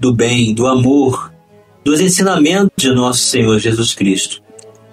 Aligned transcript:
do 0.00 0.14
bem, 0.14 0.54
do 0.54 0.66
amor, 0.66 1.30
dos 1.84 2.00
ensinamentos 2.00 2.70
de 2.74 2.90
nosso 2.90 3.20
Senhor 3.20 3.58
Jesus 3.58 3.94
Cristo, 3.94 4.42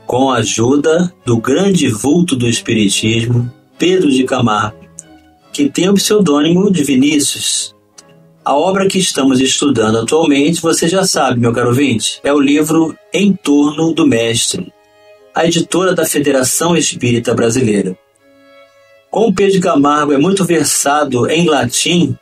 com 0.05 0.30
a 0.30 0.40
ajuda 0.40 1.14
do 1.26 1.38
grande 1.38 1.88
vulto 1.88 2.36
do 2.36 2.45
Espiritismo, 2.45 3.50
Pedro 3.80 4.12
de 4.12 4.26
Camargo, 4.26 4.78
que 5.54 5.70
tem 5.70 5.88
o 5.88 5.94
pseudônimo 5.94 6.70
de 6.70 6.84
Vinícius. 6.84 7.73
A 8.44 8.54
obra 8.54 8.88
que 8.88 9.00
estamos 9.00 9.40
estudando 9.40 9.98
atualmente, 9.98 10.62
você 10.62 10.90
já 10.90 11.05
sabe, 11.05 11.39
meu 11.39 11.53
caro 11.53 11.70
ouvinte, 11.70 12.20
é 12.22 12.34
o 12.34 12.39
livro 12.39 12.94
Em 13.14 13.31
Torno 13.31 13.94
do 13.94 14.05
Mestre, 14.05 14.73
a 15.34 15.45
editora 15.45 15.95
da 15.95 16.05
Federação 16.05 16.76
Espírita 16.76 17.34
Brasileira. 17.34 17.98
Como 19.09 19.34
Pedro 19.34 19.53
de 19.53 19.59
Camargo 19.62 20.12
é 20.12 20.17
muito 20.17 20.44
versado 20.44 21.30
em 21.30 21.45
latim, 21.48 22.17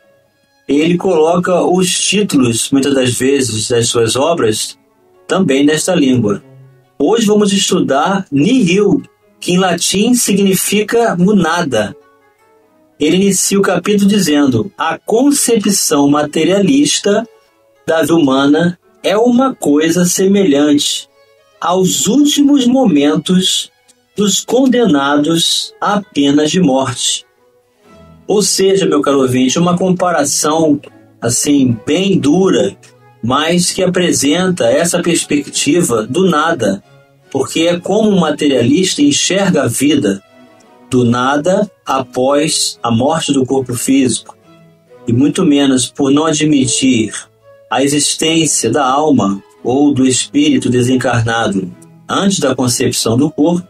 ele 0.67 0.97
coloca 0.97 1.61
os 1.63 1.87
títulos, 1.87 2.71
muitas 2.71 2.93
das 2.93 3.13
vezes, 3.13 3.69
das 3.69 3.87
suas 3.87 4.15
obras 4.15 4.77
também 5.27 5.63
nesta 5.63 5.93
língua. 5.93 6.43
Hoje 6.97 7.25
vamos 7.25 7.51
estudar 7.51 8.25
nihil, 8.31 9.03
que 9.39 9.53
em 9.53 9.57
latim 9.57 10.13
significa 10.13 11.15
munada. 11.15 11.95
Ele 12.99 13.17
inicia 13.17 13.59
o 13.59 13.61
capítulo 13.61 14.09
dizendo: 14.09 14.71
a 14.77 14.97
concepção 14.97 16.09
materialista 16.09 17.27
da 17.85 18.01
vida 18.01 18.15
humana 18.15 18.79
é 19.03 19.17
uma 19.17 19.53
coisa 19.53 20.05
semelhante 20.05 21.07
aos 21.59 22.07
últimos 22.07 22.65
momentos 22.65 23.71
dos 24.15 24.43
condenados 24.43 25.73
à 25.81 26.01
pena 26.01 26.45
de 26.45 26.59
morte. 26.59 27.24
Ou 28.27 28.41
seja, 28.41 28.85
meu 28.85 29.01
caro 29.01 29.19
ouvinte, 29.19 29.59
uma 29.59 29.77
comparação 29.77 30.79
assim 31.21 31.77
bem 31.85 32.19
dura, 32.19 32.75
mas 33.23 33.71
que 33.71 33.83
apresenta 33.83 34.65
essa 34.65 35.01
perspectiva 35.01 36.05
do 36.05 36.29
nada, 36.29 36.83
porque 37.31 37.61
é 37.61 37.79
como 37.79 38.09
um 38.09 38.19
materialista 38.19 39.01
enxerga 39.01 39.63
a 39.63 39.67
vida 39.67 40.21
do 40.89 41.03
nada 41.03 41.69
após 41.85 42.79
a 42.81 42.91
morte 42.91 43.33
do 43.33 43.45
corpo 43.45 43.73
físico, 43.73 44.37
e 45.07 45.13
muito 45.13 45.43
menos 45.43 45.87
por 45.89 46.11
não 46.11 46.25
admitir 46.25 47.13
a 47.69 47.83
existência 47.83 48.69
da 48.69 48.85
alma 48.85 49.43
ou 49.63 49.93
do 49.93 50.05
espírito 50.05 50.69
desencarnado 50.69 51.71
antes 52.07 52.39
da 52.39 52.55
concepção 52.55 53.17
do 53.17 53.29
corpo, 53.29 53.67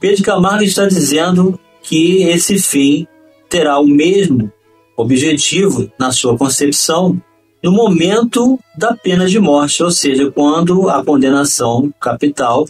Pedro 0.00 0.22
Camargo 0.22 0.64
está 0.64 0.86
dizendo 0.86 1.58
que 1.82 2.22
esse 2.22 2.58
fim 2.58 3.06
terá 3.54 3.78
o 3.78 3.86
mesmo 3.86 4.50
objetivo 4.96 5.88
na 5.96 6.10
sua 6.10 6.36
concepção 6.36 7.22
no 7.62 7.70
momento 7.70 8.58
da 8.76 8.96
pena 8.96 9.28
de 9.28 9.38
morte, 9.38 9.80
ou 9.80 9.92
seja, 9.92 10.28
quando 10.28 10.88
a 10.88 11.04
condenação 11.04 11.94
capital 12.00 12.66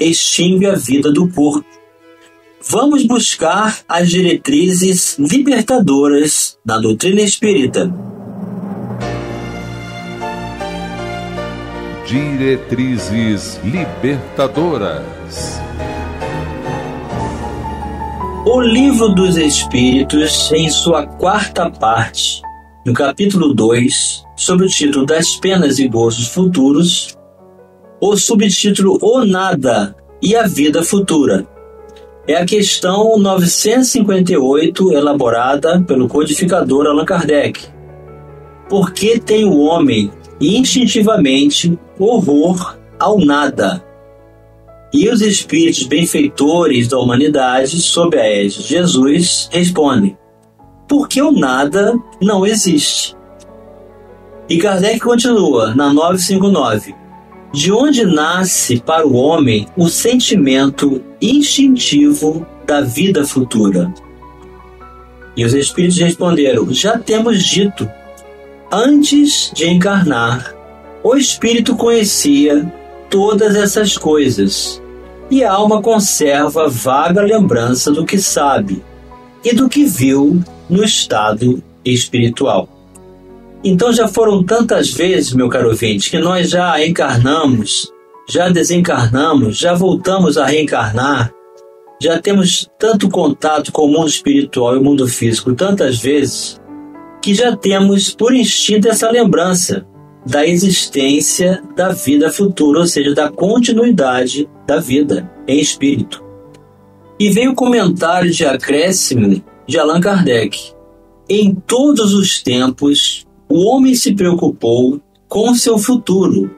extingue 0.00 0.64
a 0.64 0.74
vida 0.74 1.12
do 1.12 1.28
corpo. 1.28 1.68
Vamos 2.66 3.04
buscar 3.04 3.80
as 3.86 4.08
diretrizes 4.08 5.18
libertadoras 5.18 6.56
da 6.64 6.78
doutrina 6.78 7.20
espírita. 7.20 7.92
Diretrizes 12.06 13.60
libertadoras. 13.62 15.60
O 18.44 18.60
Livro 18.60 19.10
dos 19.10 19.36
Espíritos, 19.36 20.50
em 20.50 20.68
sua 20.68 21.06
quarta 21.06 21.70
parte, 21.70 22.42
no 22.84 22.92
capítulo 22.92 23.54
2, 23.54 24.24
sob 24.36 24.64
o 24.64 24.68
título 24.68 25.06
Das 25.06 25.36
Penas 25.36 25.78
e 25.78 25.86
Gozos 25.86 26.26
Futuros, 26.26 27.16
o 28.00 28.16
subtítulo 28.16 28.98
O 29.00 29.24
Nada 29.24 29.94
e 30.20 30.34
a 30.34 30.48
Vida 30.48 30.82
Futura. 30.82 31.46
É 32.26 32.34
a 32.34 32.44
questão 32.44 33.16
958, 33.16 34.92
elaborada 34.92 35.80
pelo 35.82 36.08
codificador 36.08 36.88
Allan 36.88 37.04
Kardec. 37.04 37.60
Por 38.68 38.92
que 38.92 39.20
tem 39.20 39.44
o 39.44 39.60
homem 39.60 40.10
instintivamente 40.40 41.78
horror 41.96 42.76
ao 42.98 43.24
nada? 43.24 43.91
E 44.92 45.08
os 45.08 45.22
espíritos 45.22 45.84
benfeitores 45.84 46.88
da 46.88 46.98
humanidade, 46.98 47.80
sob 47.80 48.18
a 48.18 48.24
égide 48.24 48.62
de 48.62 48.68
Jesus, 48.68 49.48
respondem: 49.50 50.16
porque 50.92 51.22
o 51.22 51.32
nada 51.32 51.98
não 52.20 52.44
existe. 52.44 53.16
E 54.46 54.58
Kardec 54.58 55.00
continua 55.00 55.74
na 55.74 55.90
959. 55.90 56.94
De 57.50 57.72
onde 57.72 58.04
nasce 58.04 58.78
para 58.78 59.06
o 59.06 59.14
homem 59.14 59.66
o 59.74 59.88
sentimento 59.88 61.02
instintivo 61.18 62.46
da 62.66 62.82
vida 62.82 63.24
futura? 63.24 63.90
E 65.34 65.46
os 65.46 65.54
espíritos 65.54 65.96
responderam: 65.96 66.70
Já 66.70 66.98
temos 66.98 67.42
dito, 67.42 67.90
antes 68.70 69.50
de 69.54 69.66
encarnar, 69.66 70.54
o 71.02 71.16
espírito 71.16 71.74
conhecia 71.74 72.70
todas 73.08 73.56
essas 73.56 73.96
coisas 73.96 74.81
e 75.32 75.42
a 75.42 75.50
alma 75.50 75.80
conserva 75.80 76.68
vaga 76.68 77.22
lembrança 77.22 77.90
do 77.90 78.04
que 78.04 78.18
sabe 78.18 78.84
e 79.42 79.54
do 79.54 79.66
que 79.66 79.86
viu 79.86 80.44
no 80.68 80.84
estado 80.84 81.62
espiritual. 81.82 82.68
Então 83.64 83.90
já 83.94 84.06
foram 84.06 84.44
tantas 84.44 84.90
vezes, 84.90 85.32
meu 85.32 85.48
caro 85.48 85.70
ouvinte, 85.70 86.10
que 86.10 86.18
nós 86.18 86.50
já 86.50 86.84
encarnamos, 86.84 87.90
já 88.28 88.50
desencarnamos, 88.50 89.56
já 89.56 89.72
voltamos 89.72 90.36
a 90.36 90.44
reencarnar, 90.44 91.32
já 91.98 92.20
temos 92.20 92.68
tanto 92.78 93.08
contato 93.08 93.72
com 93.72 93.86
o 93.86 93.88
mundo 93.90 94.08
espiritual 94.08 94.74
e 94.74 94.78
o 94.80 94.84
mundo 94.84 95.08
físico 95.08 95.54
tantas 95.54 95.98
vezes, 95.98 96.60
que 97.22 97.32
já 97.32 97.56
temos 97.56 98.12
por 98.12 98.34
instinto 98.34 98.86
essa 98.86 99.10
lembrança 99.10 99.86
da 100.24 100.46
existência 100.46 101.62
da 101.76 101.90
vida 101.90 102.30
futura, 102.30 102.80
ou 102.80 102.86
seja, 102.86 103.14
da 103.14 103.30
continuidade 103.30 104.48
da 104.66 104.78
vida 104.78 105.30
em 105.46 105.58
espírito. 105.58 106.22
E 107.18 107.30
vem 107.30 107.48
o 107.48 107.54
comentário 107.54 108.30
de 108.30 108.44
acréscimo 108.44 109.42
de 109.66 109.78
Allan 109.78 110.00
Kardec. 110.00 110.72
Em 111.28 111.54
todos 111.54 112.14
os 112.14 112.42
tempos, 112.42 113.26
o 113.48 113.66
homem 113.66 113.94
se 113.94 114.14
preocupou 114.14 115.00
com 115.28 115.54
seu 115.54 115.78
futuro, 115.78 116.50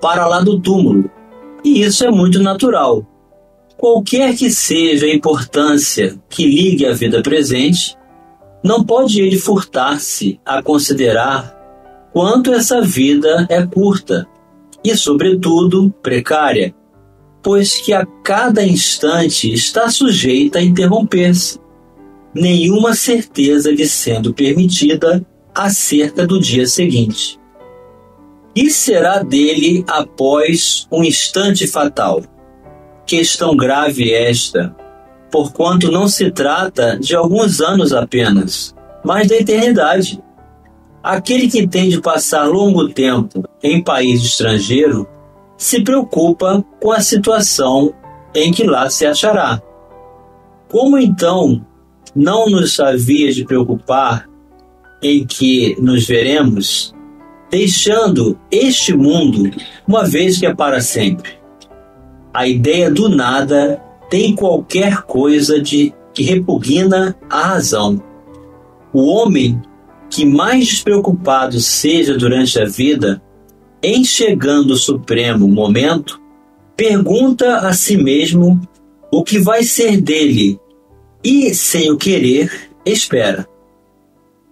para 0.00 0.26
lá 0.26 0.40
do 0.40 0.58
túmulo. 0.60 1.10
E 1.64 1.82
isso 1.82 2.04
é 2.04 2.10
muito 2.10 2.40
natural. 2.40 3.06
Qualquer 3.76 4.36
que 4.36 4.50
seja 4.50 5.06
a 5.06 5.14
importância 5.14 6.18
que 6.28 6.44
ligue 6.44 6.86
à 6.86 6.92
vida 6.92 7.22
presente, 7.22 7.96
não 8.62 8.84
pode 8.84 9.20
ele 9.20 9.38
furtar-se 9.38 10.38
a 10.44 10.62
considerar 10.62 11.59
quanto 12.12 12.52
essa 12.52 12.80
vida 12.80 13.46
é 13.48 13.64
curta 13.66 14.26
e, 14.82 14.96
sobretudo, 14.96 15.90
precária, 16.02 16.74
pois 17.42 17.78
que 17.78 17.92
a 17.92 18.06
cada 18.22 18.64
instante 18.64 19.52
está 19.52 19.90
sujeita 19.90 20.58
a 20.58 20.62
interromper-se. 20.62 21.58
Nenhuma 22.34 22.94
certeza 22.94 23.70
lhe 23.70 23.88
sendo 23.88 24.32
permitida 24.32 25.24
acerca 25.54 26.26
do 26.26 26.40
dia 26.40 26.66
seguinte. 26.66 27.38
E 28.54 28.70
será 28.70 29.22
dele 29.22 29.84
após 29.86 30.86
um 30.90 31.04
instante 31.04 31.66
fatal? 31.66 32.22
Questão 33.06 33.56
grave 33.56 34.12
esta, 34.12 34.74
porquanto 35.30 35.90
não 35.90 36.08
se 36.08 36.30
trata 36.30 36.98
de 36.98 37.14
alguns 37.14 37.60
anos 37.60 37.92
apenas, 37.92 38.74
mas 39.04 39.28
da 39.28 39.36
eternidade. 39.36 40.20
Aquele 41.02 41.48
que 41.48 41.66
tem 41.66 41.88
de 41.88 42.00
passar 42.00 42.44
longo 42.44 42.88
tempo 42.88 43.44
em 43.62 43.82
país 43.82 44.22
estrangeiro 44.22 45.08
se 45.56 45.82
preocupa 45.82 46.64
com 46.80 46.92
a 46.92 47.00
situação 47.00 47.94
em 48.34 48.52
que 48.52 48.64
lá 48.64 48.88
se 48.90 49.06
achará. 49.06 49.62
Como 50.68 50.98
então 50.98 51.64
não 52.14 52.46
nos 52.46 52.78
havia 52.78 53.32
de 53.32 53.44
preocupar 53.44 54.28
em 55.02 55.26
que 55.26 55.74
nos 55.80 56.06
veremos 56.06 56.94
deixando 57.50 58.38
este 58.50 58.94
mundo, 58.94 59.50
uma 59.86 60.04
vez 60.04 60.38
que 60.38 60.46
é 60.46 60.54
para 60.54 60.80
sempre. 60.80 61.32
A 62.32 62.46
ideia 62.46 62.90
do 62.90 63.08
nada 63.08 63.82
tem 64.08 64.34
qualquer 64.34 65.02
coisa 65.02 65.60
de 65.60 65.92
que 66.14 66.22
repugna 66.22 67.16
a 67.28 67.42
razão. 67.42 68.00
O 68.92 69.06
homem 69.06 69.60
que 70.10 70.26
mais 70.26 70.66
despreocupado 70.66 71.60
seja 71.60 72.18
durante 72.18 72.60
a 72.60 72.64
vida, 72.64 73.22
em 73.82 74.04
chegando 74.04 74.72
o 74.72 74.76
supremo 74.76 75.46
momento, 75.46 76.20
pergunta 76.76 77.58
a 77.58 77.72
si 77.72 77.96
mesmo 77.96 78.60
o 79.10 79.22
que 79.22 79.38
vai 79.38 79.62
ser 79.62 80.00
dele 80.00 80.58
e, 81.22 81.54
sem 81.54 81.90
o 81.90 81.96
querer, 81.96 82.70
espera. 82.84 83.46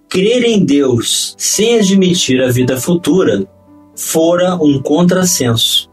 Crer 0.09 0.45
em 0.45 0.65
Deus 0.65 1.35
sem 1.37 1.79
admitir 1.79 2.41
a 2.43 2.51
vida 2.51 2.81
futura 2.81 3.47
fora 3.95 4.55
um 4.57 4.81
contrassenso. 4.81 5.91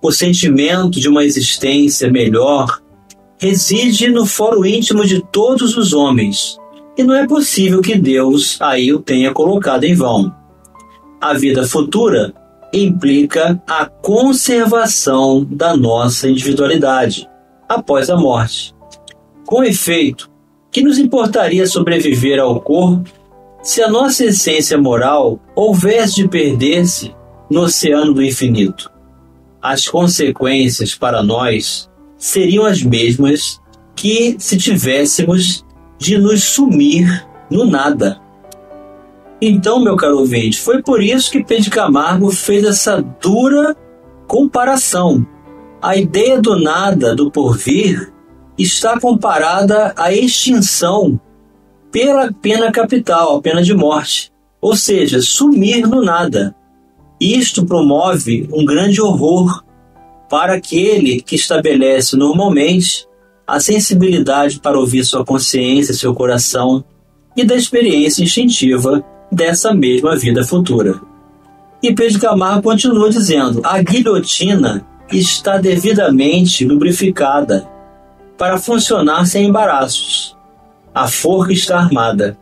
O 0.00 0.12
sentimento 0.12 1.00
de 1.00 1.08
uma 1.08 1.24
existência 1.24 2.10
melhor 2.10 2.80
reside 3.38 4.08
no 4.08 4.24
foro 4.24 4.64
íntimo 4.64 5.04
de 5.04 5.22
todos 5.32 5.76
os 5.76 5.92
homens, 5.92 6.58
e 6.96 7.02
não 7.02 7.14
é 7.14 7.26
possível 7.26 7.80
que 7.80 7.96
Deus 7.96 8.56
aí 8.60 8.92
o 8.92 9.00
tenha 9.00 9.32
colocado 9.32 9.84
em 9.84 9.94
vão. 9.94 10.34
A 11.20 11.34
vida 11.34 11.66
futura 11.66 12.32
implica 12.72 13.62
a 13.66 13.86
conservação 13.86 15.44
da 15.48 15.76
nossa 15.76 16.28
individualidade 16.28 17.28
após 17.68 18.10
a 18.10 18.16
morte. 18.16 18.74
Com 19.46 19.62
efeito, 19.62 20.30
que 20.70 20.82
nos 20.82 20.98
importaria 20.98 21.66
sobreviver 21.66 22.40
ao 22.40 22.60
corpo 22.60 23.08
se 23.62 23.80
a 23.80 23.88
nossa 23.88 24.24
essência 24.26 24.76
moral 24.76 25.40
houvesse 25.54 26.16
de 26.16 26.28
perder-se 26.28 27.14
no 27.50 27.62
oceano 27.62 28.12
do 28.12 28.22
infinito? 28.22 28.90
As 29.62 29.88
consequências 29.88 30.94
para 30.94 31.22
nós 31.22 31.88
seriam 32.18 32.64
as 32.64 32.82
mesmas 32.82 33.60
que 33.94 34.36
se 34.38 34.58
tivéssemos 34.58 35.64
de 36.04 36.18
nos 36.18 36.44
sumir 36.44 37.26
no 37.50 37.64
nada. 37.64 38.20
Então, 39.40 39.80
meu 39.80 39.96
caro 39.96 40.18
ouvinte, 40.18 40.60
foi 40.60 40.82
por 40.82 41.02
isso 41.02 41.30
que 41.30 41.42
Pedro 41.42 41.70
Camargo 41.70 42.30
fez 42.30 42.62
essa 42.62 43.00
dura 43.00 43.74
comparação. 44.26 45.26
A 45.80 45.96
ideia 45.96 46.38
do 46.38 46.60
nada, 46.60 47.14
do 47.14 47.30
porvir, 47.30 48.12
está 48.58 49.00
comparada 49.00 49.94
à 49.96 50.12
extinção 50.12 51.18
pela 51.90 52.30
pena 52.30 52.70
capital, 52.70 53.38
a 53.38 53.40
pena 53.40 53.62
de 53.62 53.72
morte, 53.72 54.30
ou 54.60 54.76
seja, 54.76 55.22
sumir 55.22 55.86
no 55.86 56.04
nada. 56.04 56.54
Isto 57.18 57.64
promove 57.64 58.46
um 58.52 58.62
grande 58.62 59.00
horror 59.00 59.64
para 60.28 60.54
aquele 60.54 61.22
que 61.22 61.34
estabelece 61.34 62.14
normalmente 62.14 63.06
a 63.46 63.60
sensibilidade 63.60 64.60
para 64.60 64.78
ouvir 64.78 65.04
sua 65.04 65.24
consciência, 65.24 65.94
seu 65.94 66.14
coração 66.14 66.84
e 67.36 67.44
da 67.44 67.54
experiência 67.54 68.22
instintiva 68.22 69.04
dessa 69.30 69.74
mesma 69.74 70.16
vida 70.16 70.44
futura. 70.44 71.00
E 71.82 71.94
Pedro 71.94 72.20
Camargo 72.20 72.62
continua 72.62 73.10
dizendo: 73.10 73.60
a 73.64 73.82
guilhotina 73.82 74.86
está 75.12 75.58
devidamente 75.58 76.64
lubrificada 76.64 77.68
para 78.38 78.58
funcionar 78.58 79.26
sem 79.26 79.46
embaraços. 79.46 80.36
A 80.94 81.08
forca 81.08 81.52
está 81.52 81.78
armada. 81.78 82.38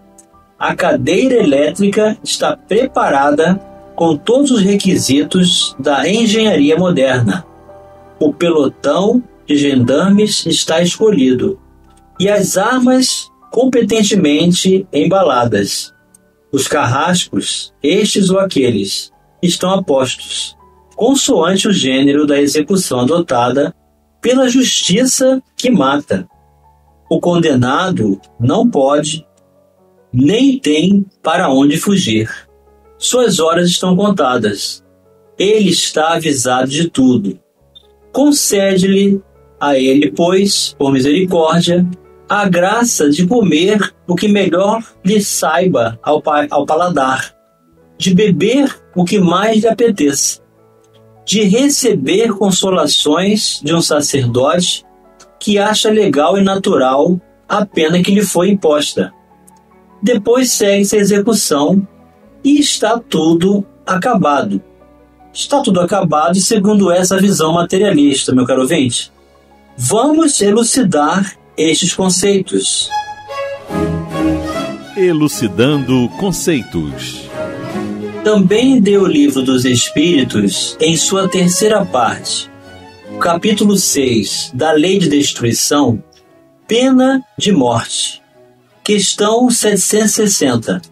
A 0.59 0.77
cadeira 0.77 1.35
elétrica 1.35 2.17
está 2.23 2.57
preparada 2.57 3.61
com 3.97 4.17
todos 4.17 4.53
os 4.53 4.61
requisitos 4.61 5.75
da 5.79 6.09
engenharia 6.09 6.77
moderna. 6.77 7.45
O 8.21 8.33
pelotão 8.33 9.23
de 9.53 9.59
gendarmes 9.59 10.47
está 10.47 10.81
escolhido 10.81 11.61
e 12.19 12.29
as 12.29 12.57
armas 12.57 13.31
competentemente 13.51 14.87
embaladas. 14.91 15.93
Os 16.51 16.67
carrascos, 16.67 17.73
estes 17.83 18.31
ou 18.31 18.39
aqueles, 18.39 19.13
estão 19.43 19.71
apostos, 19.71 20.57
consoante 20.97 21.69
o 21.69 21.73
gênero 21.73 22.27
da 22.27 22.41
execução 22.41 23.01
adotada 23.01 23.75
pela 24.23 24.49
justiça 24.49 25.43
que 25.57 25.71
mata. 25.71 26.27
O 27.11 27.21
condenado 27.21 28.19
não 28.41 28.69
pode, 28.69 29.27
nem 30.13 30.59
tem 30.59 31.05
para 31.23 31.53
onde 31.53 31.77
fugir. 31.77 32.31
Suas 32.97 33.39
horas 33.39 33.69
estão 33.69 33.95
contadas. 33.95 34.83
Ele 35.39 35.69
está 35.69 36.15
avisado 36.15 36.71
de 36.71 36.89
tudo. 36.89 37.39
Concede-lhe 38.13 39.21
a 39.63 39.79
ele, 39.79 40.11
pois, 40.11 40.75
por 40.77 40.91
misericórdia, 40.93 41.89
a 42.29 42.49
graça 42.49 43.09
de 43.09 43.25
comer 43.29 43.95
o 44.09 44.17
que 44.17 44.27
melhor 44.27 44.83
lhe 45.05 45.23
saiba 45.23 46.01
ao, 46.03 46.21
ao 46.51 46.67
paladar, 46.67 47.33
de 47.97 48.13
beber 48.13 48.75
o 48.97 49.05
que 49.05 49.21
mais 49.21 49.63
lhe 49.63 49.69
apeteça, 49.69 50.41
de 51.25 51.45
receber 51.45 52.33
consolações 52.33 53.61
de 53.63 53.73
um 53.73 53.81
sacerdote 53.81 54.85
que 55.39 55.59
acha 55.59 55.89
legal 55.91 56.37
e 56.37 56.43
natural 56.43 57.21
a 57.49 57.65
pena 57.65 58.03
que 58.03 58.11
lhe 58.11 58.23
foi 58.23 58.49
imposta. 58.51 59.13
Depois 60.03 60.51
segue-se 60.51 60.97
a 60.97 61.01
execução 61.01 61.87
e 62.43 62.59
está 62.59 62.99
tudo 62.99 63.65
acabado. 63.87 64.61
Está 65.33 65.63
tudo 65.63 65.79
acabado 65.79 66.35
segundo 66.41 66.91
essa 66.91 67.17
visão 67.17 67.53
materialista, 67.53 68.35
meu 68.35 68.45
caro 68.45 68.63
ouvinte. 68.63 69.13
Vamos 69.77 70.41
elucidar 70.43 71.35
estes 71.57 71.95
conceitos. 71.95 72.91
Elucidando 74.97 76.09
conceitos. 76.21 77.23
Também 78.23 78.81
deu 78.81 79.03
o 79.03 79.07
livro 79.07 79.43
dos 79.43 79.65
Espíritos 79.65 80.77
em 80.79 80.95
sua 80.95 81.27
terceira 81.27 81.85
parte, 81.87 82.51
capítulo 83.19 83.77
6 83.77 84.53
da 84.55 84.73
Lei 84.73 84.99
de 84.99 85.09
Destruição, 85.09 86.03
pena 86.69 87.25
de 87.39 87.51
morte. 87.51 88.23
Questão 88.85 89.51
760. 89.51 90.83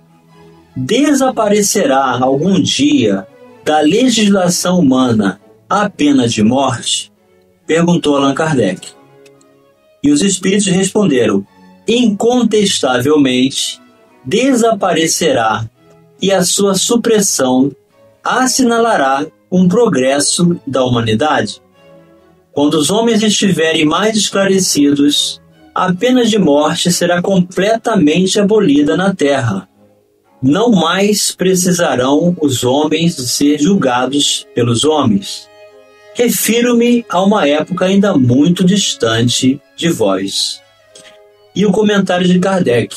Desaparecerá 0.75 2.19
algum 2.19 2.61
dia 2.61 3.26
da 3.62 3.81
legislação 3.81 4.78
humana 4.78 5.38
a 5.69 5.88
pena 5.90 6.26
de 6.26 6.43
morte? 6.43 7.10
Perguntou 7.71 8.17
Allan 8.17 8.35
Kardec. 8.35 8.89
E 10.03 10.11
os 10.11 10.23
espíritos 10.23 10.67
responderam: 10.67 11.47
incontestavelmente 11.87 13.81
desaparecerá 14.25 15.71
e 16.21 16.33
a 16.33 16.43
sua 16.43 16.75
supressão 16.75 17.71
assinalará 18.25 19.25
um 19.53 19.69
progresso 19.69 20.61
da 20.67 20.85
humanidade. 20.85 21.62
Quando 22.50 22.75
os 22.75 22.91
homens 22.91 23.23
estiverem 23.23 23.85
mais 23.85 24.17
esclarecidos, 24.17 25.41
a 25.73 25.93
pena 25.93 26.25
de 26.25 26.41
morte 26.41 26.91
será 26.91 27.23
completamente 27.23 28.41
abolida 28.41 28.97
na 28.97 29.15
terra. 29.15 29.69
Não 30.43 30.73
mais 30.73 31.31
precisarão 31.31 32.37
os 32.41 32.65
homens 32.65 33.15
ser 33.15 33.61
julgados 33.61 34.45
pelos 34.57 34.85
homens. 34.85 35.49
Refiro-me 36.23 37.03
a 37.09 37.23
uma 37.23 37.49
época 37.49 37.87
ainda 37.87 38.15
muito 38.15 38.62
distante 38.62 39.59
de 39.75 39.89
vós. 39.89 40.61
E 41.57 41.65
o 41.65 41.73
comentário 41.73 42.29
de 42.29 42.39
Kardec. 42.39 42.95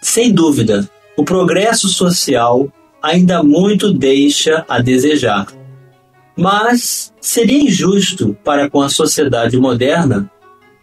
Sem 0.00 0.32
dúvida, 0.32 0.88
o 1.16 1.24
progresso 1.24 1.88
social 1.88 2.72
ainda 3.02 3.42
muito 3.42 3.92
deixa 3.92 4.64
a 4.68 4.80
desejar. 4.80 5.48
Mas 6.36 7.12
seria 7.20 7.60
injusto 7.60 8.38
para 8.44 8.70
com 8.70 8.80
a 8.80 8.88
sociedade 8.88 9.56
moderna 9.56 10.30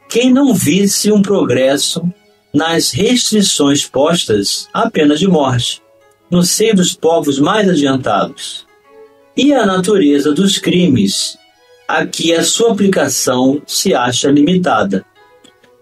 quem 0.10 0.30
não 0.30 0.54
visse 0.54 1.10
um 1.10 1.22
progresso 1.22 2.04
nas 2.54 2.92
restrições 2.92 3.86
postas 3.86 4.68
à 4.74 4.92
pena 4.92 5.16
de 5.16 5.26
morte, 5.26 5.82
no 6.30 6.44
seio 6.44 6.76
dos 6.76 6.94
povos 6.94 7.40
mais 7.40 7.70
adiantados. 7.70 8.68
E 9.38 9.54
a 9.54 9.66
natureza 9.66 10.34
dos 10.34 10.58
crimes, 10.58 11.40
a 11.92 12.06
que 12.06 12.34
a 12.34 12.42
sua 12.42 12.72
aplicação 12.72 13.62
se 13.68 13.94
acha 13.94 14.32
limitada. 14.32 15.06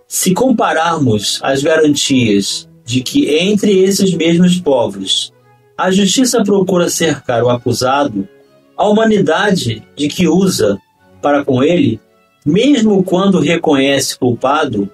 Se 0.07 0.33
compararmos 0.33 1.39
as 1.43 1.61
garantias 1.61 2.67
de 2.83 3.01
que 3.01 3.29
entre 3.29 3.83
esses 3.83 4.15
mesmos 4.15 4.59
povos 4.59 5.31
a 5.77 5.91
justiça 5.91 6.43
procura 6.43 6.89
cercar 6.89 7.43
o 7.43 7.49
acusado, 7.49 8.27
a 8.75 8.87
humanidade 8.87 9.83
de 9.95 10.07
que 10.07 10.27
usa 10.27 10.79
para 11.21 11.45
com 11.45 11.63
ele, 11.63 12.01
mesmo 12.43 13.03
quando 13.03 13.39
reconhece 13.39 14.17
culpado, 14.17 14.89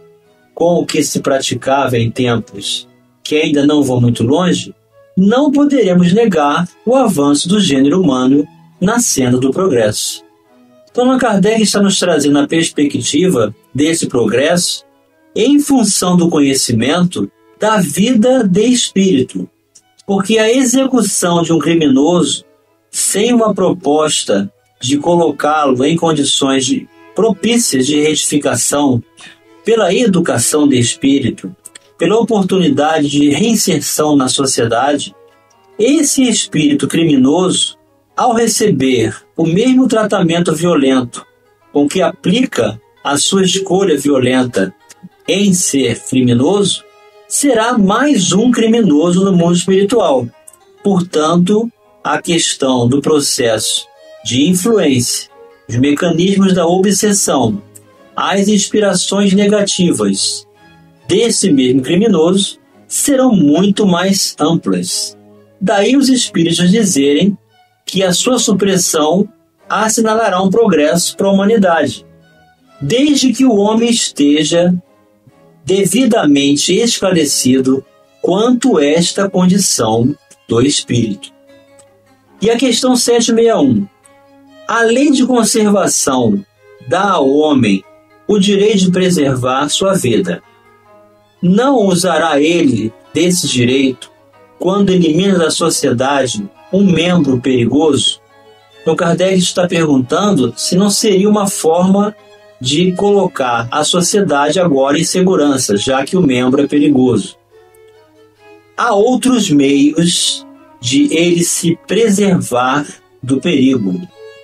com 0.53 0.81
o 0.81 0.85
que 0.85 1.01
se 1.01 1.21
praticava 1.21 1.97
em 1.97 2.11
tempos 2.11 2.89
que 3.23 3.37
ainda 3.37 3.65
não 3.65 3.81
vão 3.81 4.01
muito 4.01 4.21
longe, 4.21 4.75
não 5.17 5.49
poderemos 5.49 6.11
negar 6.11 6.67
o 6.85 6.93
avanço 6.93 7.47
do 7.47 7.59
gênero 7.59 8.01
humano 8.01 8.45
na 8.81 8.99
senda 8.99 9.37
do 9.37 9.49
progresso. 9.49 10.24
Então, 10.95 11.09
Allan 11.09 11.17
Kardec 11.17 11.61
está 11.61 11.81
nos 11.81 11.99
trazendo 11.99 12.39
a 12.39 12.47
perspectiva 12.47 13.53
desse 13.73 14.07
progresso 14.07 14.85
em 15.35 15.59
função 15.59 16.15
do 16.15 16.29
conhecimento 16.29 17.29
da 17.59 17.81
vida 17.81 18.47
de 18.47 18.63
espírito, 18.63 19.45
porque 20.07 20.37
a 20.37 20.49
execução 20.49 21.43
de 21.43 21.51
um 21.51 21.59
criminoso 21.59 22.45
sem 22.89 23.33
uma 23.33 23.53
proposta 23.53 24.49
de 24.79 24.97
colocá-lo 24.97 25.83
em 25.83 25.97
condições 25.97 26.65
de, 26.65 26.87
propícias 27.13 27.85
de 27.85 27.99
retificação 27.99 29.03
pela 29.65 29.93
educação 29.93 30.65
de 30.65 30.79
espírito, 30.79 31.53
pela 31.97 32.17
oportunidade 32.17 33.09
de 33.09 33.31
reinserção 33.31 34.15
na 34.15 34.29
sociedade, 34.29 35.13
esse 35.77 36.23
espírito 36.23 36.87
criminoso, 36.87 37.77
ao 38.15 38.33
receber 38.33 39.15
o 39.35 39.45
mesmo 39.45 39.87
tratamento 39.87 40.53
violento 40.55 41.25
com 41.73 41.87
que 41.87 42.01
aplica 42.01 42.79
a 43.03 43.17
sua 43.17 43.43
escolha 43.43 43.97
violenta 43.97 44.73
em 45.27 45.53
ser 45.53 45.99
criminoso, 45.99 46.83
será 47.27 47.77
mais 47.77 48.31
um 48.31 48.49
criminoso 48.51 49.25
no 49.25 49.33
mundo 49.33 49.55
espiritual. 49.55 50.27
Portanto, 50.83 51.69
a 52.03 52.21
questão 52.21 52.87
do 52.87 53.01
processo 53.01 53.85
de 54.23 54.47
influência, 54.47 55.29
os 55.67 55.75
mecanismos 55.75 56.53
da 56.53 56.65
obsessão, 56.65 57.61
as 58.15 58.47
inspirações 58.47 59.33
negativas 59.33 60.47
desse 61.07 61.51
mesmo 61.51 61.81
criminoso 61.81 62.57
serão 62.87 63.35
muito 63.35 63.85
mais 63.85 64.35
amplas. 64.39 65.17
Daí 65.59 65.97
os 65.97 66.07
espíritos 66.07 66.71
dizerem 66.71 67.37
que 67.85 68.03
a 68.03 68.11
sua 68.11 68.39
supressão 68.39 69.29
assinalará 69.69 70.41
um 70.41 70.49
progresso 70.49 71.15
para 71.15 71.27
a 71.27 71.31
humanidade, 71.31 72.05
desde 72.81 73.31
que 73.31 73.45
o 73.45 73.55
homem 73.55 73.89
esteja 73.89 74.73
devidamente 75.63 76.75
esclarecido 76.75 77.85
quanto 78.21 78.79
esta 78.79 79.29
condição 79.29 80.15
do 80.47 80.61
espírito. 80.61 81.31
E 82.41 82.49
a 82.49 82.57
questão 82.57 82.95
761. 82.95 83.87
A 84.67 84.81
lei 84.81 85.11
de 85.11 85.25
conservação 85.25 86.43
dá 86.87 87.11
ao 87.11 87.29
homem 87.29 87.83
o 88.27 88.39
direito 88.39 88.85
de 88.85 88.91
preservar 88.91 89.69
sua 89.69 89.93
vida. 89.93 90.41
Não 91.41 91.77
usará 91.77 92.39
ele 92.39 92.91
desse 93.13 93.47
direito 93.47 94.11
quando 94.59 94.89
elimina 94.89 95.37
da 95.37 95.51
sociedade 95.51 96.47
um 96.71 96.83
membro 96.83 97.39
perigoso? 97.39 98.19
Então 98.81 98.95
Kardec 98.95 99.37
está 99.37 99.67
perguntando 99.67 100.53
se 100.55 100.75
não 100.75 100.89
seria 100.89 101.29
uma 101.29 101.47
forma 101.47 102.15
de 102.61 102.91
colocar 102.93 103.67
a 103.71 103.83
sociedade 103.83 104.59
agora 104.59 104.97
em 104.97 105.03
segurança, 105.03 105.75
já 105.75 106.05
que 106.05 106.15
o 106.15 106.21
membro 106.21 106.61
é 106.61 106.67
perigoso. 106.67 107.35
Há 108.77 108.93
outros 108.93 109.49
meios 109.49 110.45
de 110.79 111.11
ele 111.13 111.43
se 111.43 111.77
preservar 111.87 112.85
do 113.21 113.41
perigo, 113.41 113.99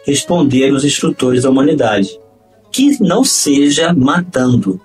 responderam 0.05 0.75
os 0.75 0.83
instrutores 0.83 1.43
da 1.43 1.49
humanidade, 1.49 2.19
que 2.71 3.01
não 3.03 3.23
seja 3.23 3.93
matando. 3.93 4.81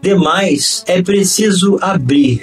Demais, 0.00 0.82
é 0.86 1.02
preciso 1.02 1.78
abrir 1.80 2.42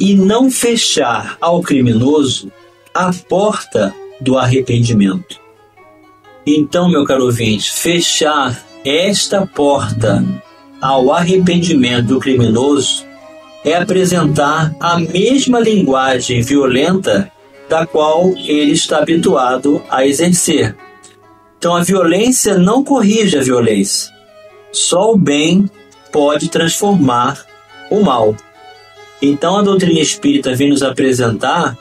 e 0.00 0.14
não 0.14 0.50
fechar 0.50 1.38
ao 1.40 1.62
criminoso 1.62 2.50
a 2.96 3.12
porta 3.28 3.94
do 4.18 4.38
arrependimento. 4.38 5.38
Então, 6.46 6.88
meu 6.88 7.04
caro 7.04 7.24
ouvinte, 7.24 7.70
fechar 7.70 8.58
esta 8.82 9.46
porta 9.46 10.24
ao 10.80 11.12
arrependimento 11.12 12.06
do 12.06 12.18
criminoso 12.18 13.04
é 13.62 13.74
apresentar 13.74 14.74
a 14.80 14.98
mesma 14.98 15.60
linguagem 15.60 16.40
violenta 16.40 17.30
da 17.68 17.84
qual 17.84 18.28
ele 18.36 18.72
está 18.72 18.98
habituado 18.98 19.82
a 19.90 20.06
exercer. 20.06 20.74
Então 21.58 21.74
a 21.74 21.82
violência 21.82 22.56
não 22.56 22.82
corrige 22.82 23.36
a 23.36 23.42
violência. 23.42 24.10
Só 24.72 25.12
o 25.12 25.18
bem 25.18 25.68
pode 26.12 26.48
transformar 26.48 27.44
o 27.90 28.00
mal. 28.00 28.34
Então 29.20 29.58
a 29.58 29.62
doutrina 29.62 30.00
espírita 30.00 30.54
vem 30.54 30.70
nos 30.70 30.82
apresentar 30.82 31.76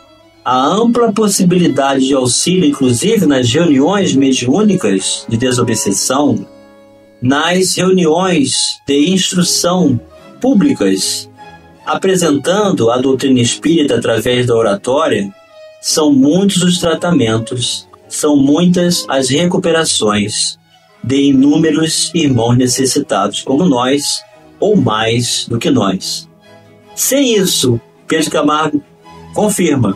a 0.45 0.63
ampla 0.63 1.11
possibilidade 1.11 2.05
de 2.05 2.13
auxílio, 2.13 2.69
inclusive 2.69 3.25
nas 3.25 3.51
reuniões 3.51 4.15
mediúnicas 4.15 5.25
de 5.27 5.37
desobsessão, 5.37 6.45
nas 7.19 7.75
reuniões 7.75 8.79
de 8.85 9.09
instrução 9.09 9.99
públicas, 10.39 11.27
apresentando 11.83 12.91
a 12.91 12.97
doutrina 12.99 13.39
espírita 13.39 13.95
através 13.95 14.45
da 14.45 14.55
oratória, 14.55 15.33
são 15.81 16.13
muitos 16.13 16.61
os 16.61 16.77
tratamentos, 16.77 17.87
são 18.07 18.37
muitas 18.37 19.03
as 19.09 19.29
recuperações 19.29 20.59
de 21.03 21.23
inúmeros 21.23 22.11
irmãos 22.13 22.55
necessitados 22.55 23.41
como 23.41 23.65
nós, 23.65 24.21
ou 24.59 24.75
mais 24.75 25.47
do 25.49 25.57
que 25.57 25.71
nós. 25.71 26.29
Sem 26.93 27.35
isso, 27.35 27.81
Pedro 28.07 28.29
Camargo 28.29 28.83
confirma 29.33 29.95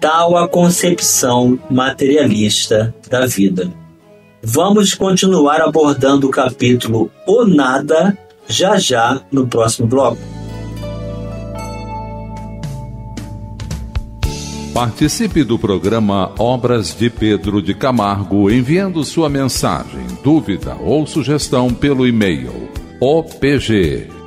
tal 0.00 0.36
a 0.36 0.48
concepção 0.48 1.58
materialista 1.70 2.94
da 3.08 3.26
vida. 3.26 3.70
Vamos 4.42 4.94
continuar 4.94 5.60
abordando 5.60 6.26
o 6.26 6.30
capítulo 6.30 7.10
O 7.26 7.44
Nada 7.44 8.16
já 8.48 8.78
já 8.78 9.20
no 9.30 9.46
próximo 9.46 9.86
bloco. 9.86 10.18
Participe 14.72 15.44
do 15.44 15.58
programa 15.58 16.32
Obras 16.38 16.96
de 16.96 17.10
Pedro 17.10 17.60
de 17.60 17.74
Camargo 17.74 18.50
enviando 18.50 19.04
sua 19.04 19.28
mensagem, 19.28 20.06
dúvida 20.24 20.76
ou 20.76 21.06
sugestão 21.06 21.74
pelo 21.74 22.06
e-mail 22.06 22.70
opg 23.00 24.19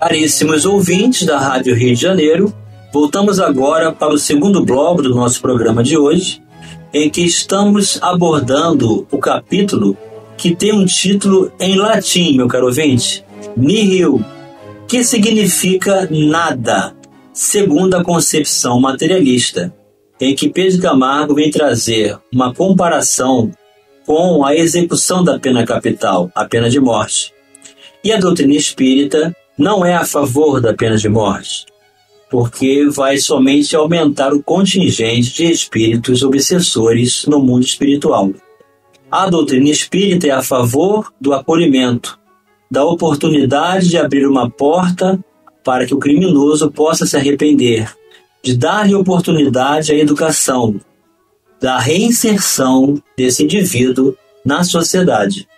Caríssimos 0.00 0.64
ouvintes 0.64 1.26
da 1.26 1.40
Rádio 1.40 1.74
Rio 1.74 1.92
de 1.92 2.00
Janeiro, 2.00 2.54
voltamos 2.92 3.40
agora 3.40 3.90
para 3.90 4.14
o 4.14 4.18
segundo 4.18 4.64
bloco 4.64 5.02
do 5.02 5.12
nosso 5.12 5.40
programa 5.40 5.82
de 5.82 5.98
hoje, 5.98 6.40
em 6.94 7.10
que 7.10 7.22
estamos 7.22 7.98
abordando 8.00 9.08
o 9.10 9.18
capítulo 9.18 9.96
que 10.36 10.54
tem 10.54 10.72
um 10.72 10.86
título 10.86 11.50
em 11.58 11.74
latim, 11.74 12.36
meu 12.36 12.46
caro 12.46 12.66
ouvinte, 12.66 13.24
nihil, 13.56 14.24
que 14.86 15.02
significa 15.02 16.08
nada, 16.08 16.94
segundo 17.32 17.96
a 17.96 18.04
concepção 18.04 18.80
materialista, 18.80 19.74
em 20.20 20.32
que 20.32 20.48
Pedro 20.48 20.80
Camargo 20.80 21.34
vem 21.34 21.50
trazer 21.50 22.16
uma 22.32 22.54
comparação 22.54 23.50
com 24.06 24.44
a 24.44 24.54
execução 24.54 25.24
da 25.24 25.40
pena 25.40 25.66
capital, 25.66 26.30
a 26.36 26.44
pena 26.44 26.70
de 26.70 26.78
morte. 26.78 27.34
E 28.04 28.12
a 28.12 28.16
doutrina 28.16 28.54
espírita 28.54 29.34
não 29.58 29.84
é 29.84 29.94
a 29.94 30.04
favor 30.04 30.60
da 30.60 30.72
pena 30.72 30.96
de 30.96 31.08
morte, 31.08 31.66
porque 32.30 32.88
vai 32.88 33.18
somente 33.18 33.74
aumentar 33.74 34.32
o 34.32 34.42
contingente 34.42 35.34
de 35.34 35.50
espíritos 35.50 36.22
obsessores 36.22 37.26
no 37.26 37.40
mundo 37.40 37.64
espiritual. 37.64 38.30
A 39.10 39.28
doutrina 39.28 39.68
espírita 39.68 40.28
é 40.28 40.30
a 40.30 40.42
favor 40.42 41.12
do 41.20 41.32
acolhimento, 41.32 42.18
da 42.70 42.84
oportunidade 42.84 43.88
de 43.88 43.98
abrir 43.98 44.26
uma 44.26 44.48
porta 44.48 45.18
para 45.64 45.86
que 45.86 45.94
o 45.94 45.98
criminoso 45.98 46.70
possa 46.70 47.04
se 47.04 47.16
arrepender, 47.16 47.92
de 48.42 48.56
dar-lhe 48.56 48.94
oportunidade 48.94 49.90
à 49.90 49.96
educação, 49.96 50.80
da 51.60 51.78
reinserção 51.78 53.02
desse 53.16 53.42
indivíduo 53.42 54.14
na 54.44 54.62
sociedade. 54.62 55.48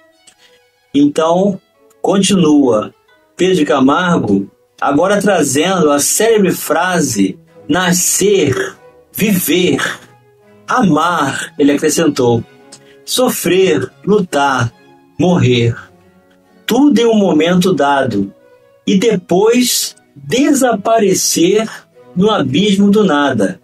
Então, 0.95 1.61
continua 2.00 2.95
Pedro 3.40 3.64
Camargo 3.64 4.50
agora 4.78 5.18
trazendo 5.18 5.90
a 5.90 5.99
célebre 5.99 6.52
frase 6.52 7.38
nascer, 7.66 8.76
viver, 9.11 9.80
amar, 10.68 11.50
ele 11.59 11.73
acrescentou, 11.73 12.44
sofrer, 13.02 13.90
lutar, 14.04 14.70
morrer. 15.18 15.75
Tudo 16.66 16.99
em 16.99 17.06
um 17.06 17.14
momento 17.14 17.73
dado 17.73 18.30
e 18.87 18.99
depois 18.99 19.97
desaparecer 20.14 21.66
no 22.14 22.30
abismo 22.30 22.90
do 22.90 23.04
nada. 23.04 23.59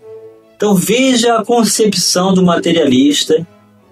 Então 0.56 0.74
veja 0.74 1.36
a 1.36 1.44
concepção 1.44 2.32
do 2.32 2.42
materialista 2.42 3.46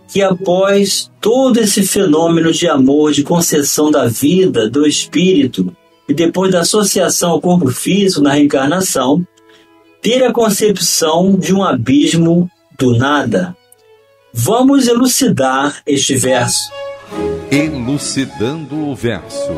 que 0.08 0.23
após 0.23 1.11
todo 1.20 1.58
esse 1.58 1.82
fenômeno 1.82 2.52
de 2.52 2.68
amor, 2.68 3.12
de 3.12 3.23
concessão 3.23 3.90
da 3.90 4.06
vida, 4.06 4.68
do 4.68 4.87
espírito, 4.87 5.75
e 6.08 6.12
depois 6.12 6.52
da 6.52 6.61
associação 6.61 7.30
ao 7.30 7.40
corpo 7.40 7.70
físico 7.70 8.23
na 8.23 8.32
reencarnação, 8.32 9.26
ter 10.02 10.23
a 10.23 10.32
concepção 10.32 11.37
de 11.38 11.54
um 11.54 11.64
abismo 11.64 12.50
do 12.78 12.96
nada. 12.96 13.56
Vamos 14.32 14.87
elucidar 14.87 15.80
este 15.87 16.14
verso. 16.14 16.70
Elucidando 17.50 18.88
o 18.88 18.94
verso. 18.94 19.50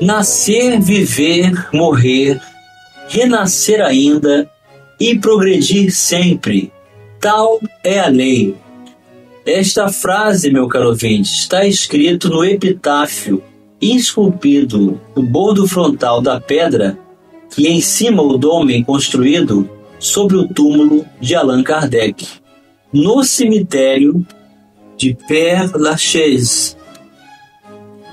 Nascer, 0.00 0.80
viver, 0.80 1.68
morrer, 1.72 2.40
renascer 3.08 3.82
ainda 3.82 4.50
e 4.98 5.18
progredir 5.18 5.90
sempre 5.90 6.72
Tal 7.26 7.58
é 7.82 7.98
a 7.98 8.06
lei. 8.06 8.54
Esta 9.44 9.88
frase, 9.88 10.48
meu 10.48 10.68
caro 10.68 10.90
ouvinte, 10.90 11.28
está 11.28 11.66
escrito 11.66 12.28
no 12.28 12.44
epitáfio 12.44 13.42
esculpido 13.80 15.00
no 15.16 15.22
bordo 15.24 15.66
frontal 15.66 16.22
da 16.22 16.40
pedra 16.40 16.96
que 17.50 17.66
em 17.66 17.80
cima 17.80 18.22
o 18.22 18.38
dome 18.38 18.84
construído 18.84 19.68
sobre 19.98 20.36
o 20.36 20.46
túmulo 20.46 21.04
de 21.20 21.34
Allan 21.34 21.64
Kardec, 21.64 22.28
no 22.92 23.24
cemitério 23.24 24.24
de 24.96 25.12
Père 25.26 25.72
Lachaise, 25.74 26.76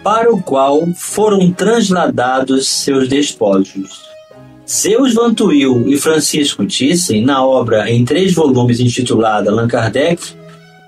para 0.03 0.33
o 0.33 0.41
qual 0.41 0.87
foram 0.95 1.51
transladados 1.51 2.67
seus 2.67 3.07
despojos. 3.07 4.12
Zeus 4.69 5.13
Van 5.13 5.33
Tuyl 5.33 5.87
e 5.87 5.97
Francisco 5.97 6.65
Thyssen, 6.65 7.25
na 7.25 7.45
obra 7.45 7.89
em 7.91 8.05
três 8.05 8.33
volumes 8.33 8.79
intitulada 8.79 9.51
Allan 9.51 9.67
Kardec, 9.67 10.21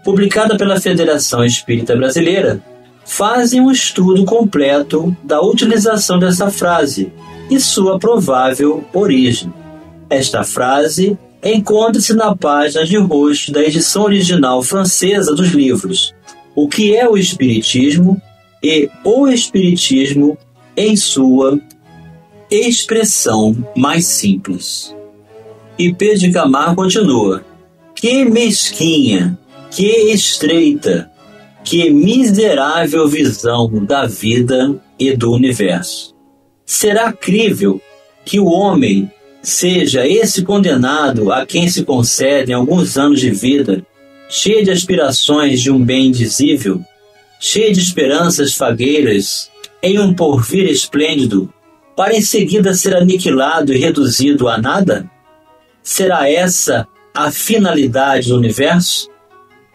publicada 0.03 0.57
pela 0.57 0.79
Federação 0.79 1.43
Espírita 1.43 1.95
Brasileira, 1.95 2.63
fazem 3.05 3.59
um 3.59 3.69
estudo 3.69 4.23
completo 4.23 5.15
da 5.23 5.41
utilização 5.41 6.17
dessa 6.17 6.49
frase 6.49 7.11
e 7.49 7.59
sua 7.59 7.99
provável 7.99 8.83
origem. 8.93 9.53
Esta 10.09 10.43
frase 10.43 11.17
encontra-se 11.43 12.13
na 12.13 12.35
página 12.35 12.85
de 12.85 12.97
rosto 12.97 13.51
da 13.51 13.61
edição 13.61 14.03
original 14.03 14.63
francesa 14.63 15.35
dos 15.35 15.49
livros 15.49 16.13
O 16.55 16.67
que 16.67 16.95
é 16.95 17.07
o 17.07 17.17
Espiritismo 17.17 18.19
e 18.63 18.89
O 19.03 19.27
Espiritismo 19.27 20.37
em 20.75 20.95
sua 20.95 21.59
expressão 22.49 23.55
mais 23.75 24.05
simples. 24.05 24.95
E 25.77 25.93
Pedro 25.93 26.19
de 26.19 26.31
Camargo 26.31 26.83
continua: 26.83 27.43
Que 27.93 28.25
mesquinha, 28.25 29.37
que 29.71 29.87
estreita, 30.11 31.11
que 31.63 31.89
miserável 31.89 33.07
visão 33.07 33.83
da 33.83 34.05
vida 34.05 34.79
e 34.97 35.15
do 35.15 35.31
universo. 35.33 36.13
Será 36.65 37.11
crível 37.11 37.81
que 38.23 38.39
o 38.39 38.45
homem 38.45 39.11
seja 39.41 40.07
esse 40.07 40.43
condenado 40.43 41.31
a 41.31 41.45
quem 41.45 41.67
se 41.69 41.83
concedem 41.83 42.55
alguns 42.55 42.97
anos 42.97 43.19
de 43.19 43.29
vida, 43.29 43.85
cheio 44.29 44.63
de 44.63 44.71
aspirações 44.71 45.61
de 45.61 45.69
um 45.69 45.83
bem 45.83 46.07
indizível, 46.07 46.81
cheio 47.39 47.73
de 47.73 47.79
esperanças 47.79 48.55
fagueiras 48.55 49.51
em 49.83 49.99
um 49.99 50.13
porvir 50.13 50.67
esplêndido, 50.67 51.53
para 51.95 52.15
em 52.15 52.21
seguida 52.21 52.73
ser 52.73 52.95
aniquilado 52.95 53.73
e 53.73 53.77
reduzido 53.77 54.47
a 54.47 54.57
nada? 54.57 55.09
Será 55.81 56.29
essa 56.29 56.87
a 57.13 57.31
finalidade 57.31 58.29
do 58.29 58.37
universo? 58.37 59.09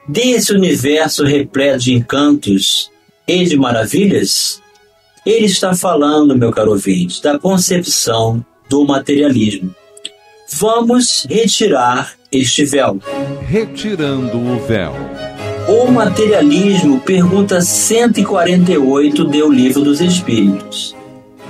Desse 0.06 0.52
universo 0.52 1.24
repleto 1.24 1.84
de 1.84 1.94
encantos 1.94 2.90
e 3.26 3.44
de 3.44 3.56
maravilhas? 3.56 4.60
Ele 5.24 5.46
está 5.46 5.74
falando, 5.74 6.36
meu 6.36 6.50
caro 6.50 6.72
ouvinte, 6.72 7.22
da 7.22 7.38
concepção 7.38 8.44
do 8.68 8.84
materialismo. 8.84 9.74
Vamos 10.52 11.26
retirar 11.28 12.14
este 12.32 12.64
véu. 12.64 12.98
Retirando 13.46 14.36
o 14.36 14.58
véu. 14.66 14.92
O 15.68 15.90
materialismo, 15.90 17.00
pergunta 17.00 17.60
148 17.60 19.24
do 19.24 19.50
Livro 19.50 19.82
dos 19.82 20.00
Espíritos. 20.00 20.96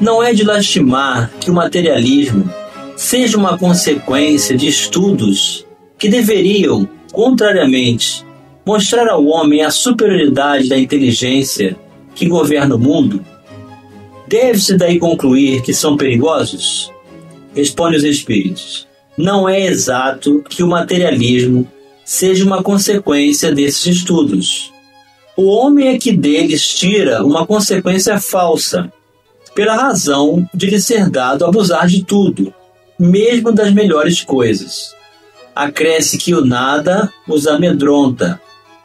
Não 0.01 0.23
é 0.23 0.33
de 0.33 0.45
lastimar 0.45 1.31
que 1.39 1.51
o 1.51 1.55
materialismo 1.55 2.51
seja 2.97 3.37
uma 3.37 3.59
consequência 3.59 4.57
de 4.57 4.67
estudos 4.67 5.67
que 5.99 6.09
deveriam, 6.09 6.89
contrariamente, 7.13 8.25
mostrar 8.65 9.09
ao 9.09 9.27
homem 9.27 9.63
a 9.63 9.71
superioridade 9.71 10.71
da 10.71 10.79
inteligência 10.79 11.77
que 12.15 12.27
governa 12.27 12.77
o 12.77 12.79
mundo? 12.79 13.23
Deve-se 14.27 14.75
daí 14.79 14.99
concluir 14.99 15.61
que 15.61 15.75
são 15.75 15.99
perigosos? 15.99 16.91
Responde 17.55 17.97
os 17.97 18.05
espíritos. 18.05 18.89
Não 19.19 19.47
é 19.47 19.67
exato 19.67 20.43
que 20.49 20.63
o 20.63 20.69
materialismo 20.69 21.69
seja 22.07 22.43
uma 22.43 22.63
consequência 22.63 23.53
desses 23.53 23.97
estudos. 23.97 24.73
O 25.37 25.45
homem 25.45 25.89
é 25.89 25.99
que 25.99 26.11
deles 26.11 26.67
tira 26.67 27.23
uma 27.23 27.47
consequência 27.47 28.19
falsa, 28.19 28.91
pela 29.55 29.77
razão 29.77 30.49
de 30.55 30.67
lhe 30.67 30.81
ser 30.81 31.11
dado 31.11 31.45
abusar 31.45 31.87
de 31.87 32.05
tudo, 32.05 32.53
mesmo 32.99 33.53
das 33.53 33.73
melhores 33.73 34.23
coisas. 34.23 34.95
Acresce 35.55 36.19
que 36.19 36.35
o 36.35 36.45
nada 36.45 37.13
os 37.29 37.47
amedronta, 37.47 38.41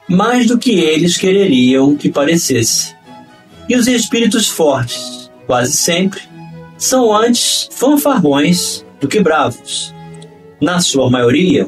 mais 0.07 0.47
do 0.47 0.57
que 0.57 0.71
eles 0.71 1.17
quereriam 1.17 1.95
que 1.95 2.11
parecesse. 2.11 2.95
E 3.67 3.75
os 3.75 3.87
espíritos 3.87 4.47
fortes, 4.47 5.29
quase 5.47 5.73
sempre, 5.73 6.21
são 6.77 7.15
antes 7.15 7.67
fanfarrões 7.71 8.85
do 8.99 9.07
que 9.07 9.19
bravos. 9.19 9.93
Na 10.61 10.79
sua 10.79 11.09
maioria, 11.09 11.67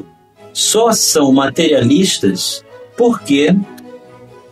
só 0.52 0.92
são 0.92 1.32
materialistas 1.32 2.64
porque 2.96 3.54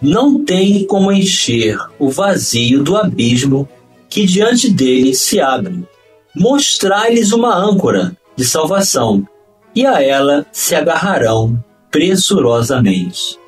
não 0.01 0.45
têm 0.45 0.85
como 0.87 1.11
encher 1.11 1.79
o 1.99 2.09
vazio 2.11 2.83
do 2.83 2.97
abismo 2.97 3.69
que 4.09 4.27
diante 4.27 4.71
deles 4.71 5.21
se 5.21 5.41
abre. 5.41 5.85
Mostrai-lhes 6.35 7.33
uma 7.33 7.55
âncora 7.55 8.17
de 8.37 8.45
salvação, 8.45 9.27
e 9.75 9.87
a 9.87 10.03
ela 10.03 10.47
se 10.53 10.75
agarrarão 10.75 11.63
pressurosamente. 11.91 13.39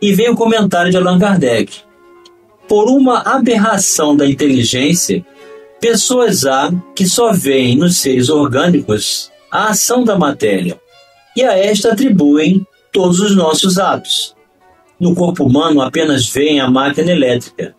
E 0.00 0.12
vem 0.12 0.30
o 0.30 0.36
comentário 0.36 0.90
de 0.90 0.96
Allan 0.96 1.18
Kardec. 1.18 1.80
Por 2.68 2.88
uma 2.88 3.20
aberração 3.22 4.16
da 4.16 4.26
inteligência, 4.26 5.24
pessoas 5.80 6.44
há 6.44 6.70
que 6.94 7.06
só 7.06 7.32
veem 7.32 7.76
nos 7.76 7.96
seres 7.96 8.28
orgânicos 8.28 9.30
a 9.50 9.68
ação 9.68 10.04
da 10.04 10.18
matéria, 10.18 10.78
e 11.34 11.42
a 11.42 11.56
esta 11.56 11.92
atribuem 11.92 12.66
todos 12.92 13.20
os 13.20 13.34
nossos 13.34 13.78
atos. 13.78 14.34
No 15.00 15.14
corpo 15.14 15.44
humano 15.44 15.80
apenas 15.80 16.28
veem 16.28 16.60
a 16.60 16.70
máquina 16.70 17.12
elétrica, 17.12 17.74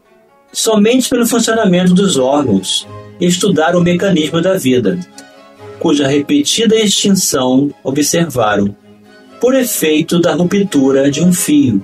somente 0.51 1.09
pelo 1.09 1.25
funcionamento 1.25 1.93
dos 1.93 2.17
órgãos, 2.17 2.87
estudar 3.19 3.75
o 3.75 3.81
mecanismo 3.81 4.41
da 4.41 4.55
vida, 4.55 4.99
cuja 5.79 6.07
repetida 6.07 6.75
extinção 6.75 7.71
observaram, 7.83 8.75
por 9.39 9.55
efeito 9.55 10.19
da 10.19 10.33
ruptura 10.33 11.09
de 11.09 11.23
um 11.23 11.31
fio, 11.31 11.81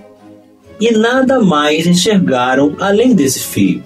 e 0.79 0.91
nada 0.91 1.39
mais 1.39 1.87
enxergaram 1.87 2.75
além 2.79 3.15
desse 3.15 3.39
fio. 3.39 3.83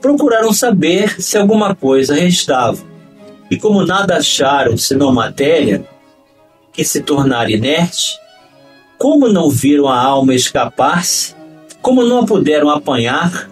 Procuraram 0.00 0.52
saber 0.52 1.20
se 1.20 1.36
alguma 1.36 1.74
coisa 1.74 2.14
restava, 2.14 2.78
e 3.50 3.58
como 3.58 3.84
nada 3.84 4.16
acharam 4.16 4.78
senão 4.78 5.12
matéria, 5.12 5.84
que 6.72 6.84
se 6.84 7.02
tornara 7.02 7.50
inerte, 7.50 8.18
como 8.96 9.28
não 9.28 9.50
viram 9.50 9.88
a 9.88 10.00
alma 10.00 10.34
escapar-se, 10.34 11.34
como 11.82 12.04
não 12.04 12.20
a 12.20 12.26
puderam 12.26 12.70
apanhar, 12.70 13.49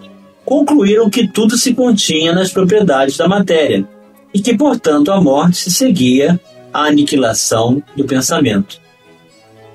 concluíram 0.49 1.11
que 1.11 1.27
tudo 1.27 1.55
se 1.55 1.75
continha 1.75 2.33
nas 2.33 2.51
propriedades 2.51 3.15
da 3.15 3.27
matéria 3.27 3.87
e 4.33 4.39
que, 4.39 4.57
portanto, 4.57 5.11
a 5.11 5.21
morte 5.21 5.57
se 5.57 5.71
seguia 5.71 6.39
à 6.73 6.85
aniquilação 6.85 7.83
do 7.95 8.03
pensamento. 8.03 8.81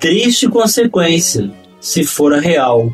Triste 0.01 0.49
consequência, 0.49 1.49
se 1.79 2.03
fora 2.03 2.41
real, 2.41 2.91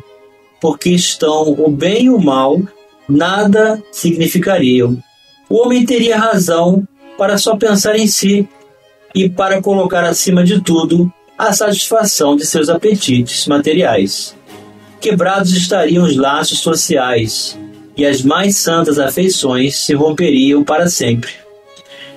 porque 0.60 0.90
estão 0.90 1.54
o 1.58 1.68
bem 1.68 2.04
e 2.04 2.10
o 2.10 2.20
mal 2.20 2.62
nada 3.08 3.82
significariam. 3.90 4.96
O 5.50 5.56
homem 5.56 5.84
teria 5.84 6.16
razão 6.16 6.86
para 7.18 7.36
só 7.36 7.56
pensar 7.56 7.96
em 7.96 8.06
si 8.06 8.48
e 9.12 9.28
para 9.28 9.60
colocar 9.60 10.04
acima 10.04 10.44
de 10.44 10.60
tudo 10.60 11.12
a 11.36 11.52
satisfação 11.52 12.36
de 12.36 12.46
seus 12.46 12.68
apetites 12.68 13.48
materiais. 13.48 14.36
Quebrados 15.00 15.52
estariam 15.52 16.04
os 16.04 16.16
laços 16.16 16.60
sociais 16.60 17.58
e 17.96 18.06
as 18.06 18.22
mais 18.22 18.56
santas 18.56 18.98
afeições 18.98 19.76
se 19.76 19.94
romperiam 19.94 20.64
para 20.64 20.88
sempre. 20.88 21.30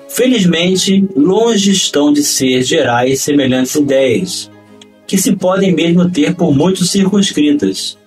Felizmente, 0.07 1.07
longe 1.15 1.71
estão 1.71 2.13
de 2.13 2.23
ser 2.23 2.61
gerais 2.63 3.21
semelhantes 3.21 3.75
ideias, 3.75 4.49
que 5.05 5.17
se 5.17 5.35
podem 5.35 5.73
mesmo 5.73 6.09
ter 6.09 6.35
por 6.35 6.55
muito 6.55 6.85
circunscritas, 6.85 7.97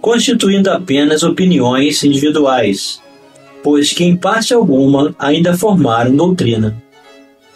constituindo 0.00 0.70
apenas 0.70 1.22
opiniões 1.22 2.02
individuais, 2.02 3.00
pois 3.62 3.92
que 3.92 4.02
em 4.02 4.16
parte 4.16 4.52
alguma 4.52 5.14
ainda 5.18 5.56
formaram 5.56 6.16
doutrina. 6.16 6.76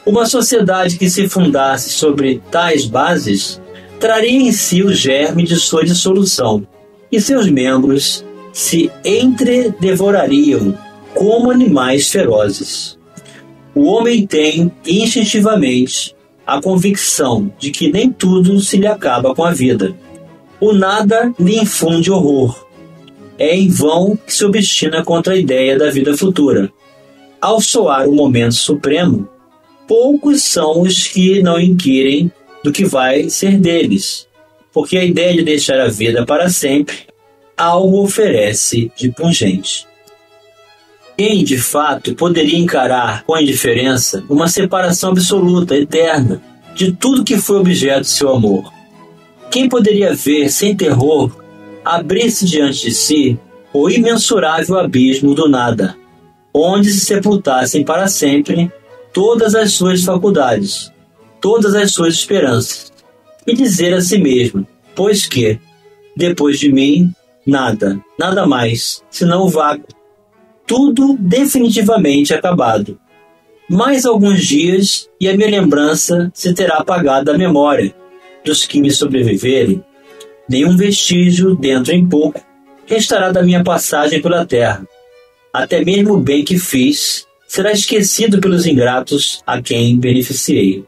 Uma 0.06 0.24
sociedade 0.24 0.98
que 0.98 1.10
se 1.10 1.28
fundasse 1.28 1.90
sobre 1.90 2.40
tais 2.48 2.86
bases 2.86 3.60
traria 3.98 4.40
em 4.40 4.52
si 4.52 4.84
o 4.84 4.94
germe 4.94 5.42
de 5.42 5.56
sua 5.56 5.84
dissolução, 5.84 6.64
e 7.10 7.20
seus 7.20 7.48
membros 7.50 8.24
se 8.56 8.90
entredevorariam 9.04 10.78
como 11.12 11.50
animais 11.50 12.10
ferozes. 12.10 12.98
O 13.74 13.82
homem 13.82 14.26
tem 14.26 14.72
instintivamente 14.86 16.16
a 16.46 16.58
convicção 16.58 17.52
de 17.58 17.70
que 17.70 17.92
nem 17.92 18.10
tudo 18.10 18.58
se 18.60 18.78
lhe 18.78 18.86
acaba 18.86 19.34
com 19.34 19.44
a 19.44 19.52
vida. 19.52 19.94
O 20.58 20.72
nada 20.72 21.34
lhe 21.38 21.58
infunde 21.58 22.10
horror. 22.10 22.66
É 23.38 23.54
em 23.54 23.68
vão 23.68 24.16
que 24.16 24.32
se 24.32 24.42
obstina 24.46 25.04
contra 25.04 25.34
a 25.34 25.38
ideia 25.38 25.78
da 25.78 25.90
vida 25.90 26.16
futura. 26.16 26.72
Ao 27.38 27.60
soar 27.60 28.08
o 28.08 28.14
momento 28.14 28.54
supremo, 28.54 29.28
poucos 29.86 30.42
são 30.42 30.80
os 30.80 31.06
que 31.06 31.42
não 31.42 31.60
inquirem 31.60 32.32
do 32.64 32.72
que 32.72 32.86
vai 32.86 33.28
ser 33.28 33.58
deles, 33.58 34.26
porque 34.72 34.96
a 34.96 35.04
ideia 35.04 35.34
de 35.34 35.42
deixar 35.42 35.78
a 35.78 35.88
vida 35.88 36.24
para 36.24 36.48
sempre 36.48 37.14
algo 37.56 38.02
oferece 38.02 38.90
de 38.96 39.10
pungente. 39.10 39.86
Quem, 41.16 41.42
de 41.42 41.56
fato, 41.56 42.14
poderia 42.14 42.58
encarar 42.58 43.24
com 43.24 43.38
indiferença 43.38 44.22
uma 44.28 44.48
separação 44.48 45.10
absoluta, 45.10 45.74
eterna, 45.74 46.42
de 46.74 46.92
tudo 46.92 47.24
que 47.24 47.38
foi 47.38 47.58
objeto 47.58 48.02
de 48.02 48.08
seu 48.08 48.28
amor? 48.28 48.70
Quem 49.50 49.68
poderia 49.68 50.14
ver, 50.14 50.50
sem 50.50 50.76
terror, 50.76 51.34
abrir-se 51.82 52.44
diante 52.44 52.86
de 52.86 52.92
si 52.92 53.38
o 53.72 53.88
imensurável 53.88 54.78
abismo 54.78 55.34
do 55.34 55.48
nada, 55.48 55.96
onde 56.52 56.90
se 56.90 57.00
sepultassem 57.00 57.82
para 57.82 58.08
sempre 58.08 58.70
todas 59.12 59.54
as 59.54 59.72
suas 59.72 60.02
faculdades, 60.02 60.92
todas 61.40 61.74
as 61.74 61.92
suas 61.92 62.14
esperanças, 62.14 62.92
e 63.46 63.54
dizer 63.54 63.94
a 63.94 64.00
si 64.02 64.18
mesmo: 64.18 64.66
Pois 64.94 65.26
que, 65.26 65.58
depois 66.14 66.58
de 66.58 66.70
mim, 66.70 67.14
nada, 67.46 68.00
nada 68.18 68.46
mais, 68.46 69.02
senão 69.10 69.42
o 69.42 69.48
vácuo, 69.48 69.86
tudo 70.66 71.16
definitivamente 71.18 72.34
acabado. 72.34 72.98
Mais 73.68 74.04
alguns 74.04 74.44
dias 74.44 75.08
e 75.20 75.28
a 75.28 75.36
minha 75.36 75.50
lembrança 75.50 76.30
se 76.34 76.52
terá 76.54 76.76
apagado 76.76 77.26
da 77.26 77.38
memória 77.38 77.94
dos 78.44 78.64
que 78.64 78.80
me 78.80 78.90
sobreviverem. 78.90 79.82
Nenhum 80.48 80.76
vestígio, 80.76 81.56
dentro 81.56 81.92
em 81.92 82.06
pouco, 82.08 82.40
restará 82.86 83.32
da 83.32 83.42
minha 83.42 83.64
passagem 83.64 84.22
pela 84.22 84.46
terra. 84.46 84.86
Até 85.52 85.84
mesmo 85.84 86.14
o 86.14 86.20
bem 86.20 86.44
que 86.44 86.58
fiz 86.58 87.26
será 87.48 87.72
esquecido 87.72 88.40
pelos 88.40 88.66
ingratos 88.66 89.42
a 89.46 89.60
quem 89.60 89.98
beneficiei. 89.98 90.84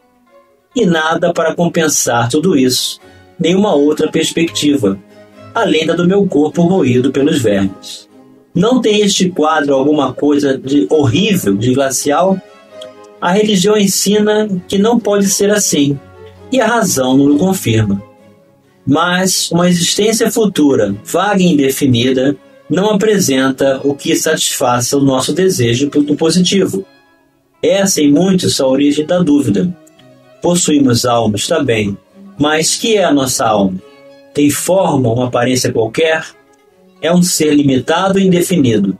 E 0.76 0.86
nada 0.86 1.32
para 1.32 1.54
compensar 1.54 2.28
tudo 2.28 2.56
isso, 2.56 3.00
nenhuma 3.38 3.74
outra 3.74 4.08
perspectiva, 4.10 4.98
além 5.58 5.86
da 5.86 5.94
do 5.94 6.06
meu 6.06 6.26
corpo 6.26 6.62
roído 6.62 7.10
pelos 7.10 7.40
vermes. 7.40 8.08
Não 8.54 8.80
tem 8.80 9.00
este 9.00 9.28
quadro 9.28 9.74
alguma 9.74 10.12
coisa 10.12 10.56
de 10.56 10.86
horrível, 10.90 11.56
de 11.56 11.74
glacial? 11.74 12.40
A 13.20 13.32
religião 13.32 13.76
ensina 13.76 14.48
que 14.66 14.78
não 14.78 14.98
pode 14.98 15.26
ser 15.28 15.50
assim, 15.50 15.98
e 16.50 16.60
a 16.60 16.66
razão 16.66 17.16
não 17.16 17.34
o 17.34 17.38
confirma. 17.38 18.02
Mas 18.86 19.50
uma 19.50 19.68
existência 19.68 20.30
futura, 20.30 20.94
vaga 21.04 21.42
e 21.42 21.52
indefinida, 21.52 22.36
não 22.70 22.90
apresenta 22.90 23.80
o 23.84 23.94
que 23.94 24.14
satisfaça 24.14 24.96
o 24.96 25.02
nosso 25.02 25.32
desejo 25.32 25.88
do 25.88 26.16
positivo. 26.16 26.84
Essa, 27.62 28.00
em 28.00 28.10
muitos, 28.10 28.60
a 28.60 28.66
origem 28.66 29.04
da 29.04 29.18
dúvida. 29.18 29.74
Possuímos 30.40 31.04
alma, 31.04 31.36
está 31.36 31.62
bem, 31.62 31.96
mas 32.38 32.76
que 32.76 32.96
é 32.96 33.04
a 33.04 33.12
nossa 33.12 33.46
alma? 33.46 33.87
Tem 34.38 34.50
forma, 34.50 35.12
uma 35.12 35.26
aparência 35.26 35.72
qualquer? 35.72 36.24
É 37.02 37.12
um 37.12 37.24
ser 37.24 37.52
limitado 37.52 38.20
e 38.20 38.24
indefinido. 38.24 38.96